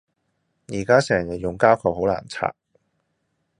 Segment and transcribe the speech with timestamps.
[0.69, 2.55] 而家成日用膠扣好難拆